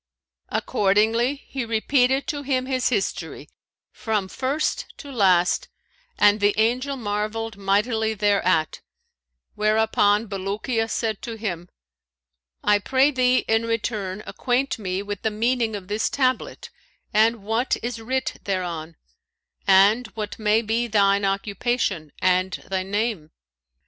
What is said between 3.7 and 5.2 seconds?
from first to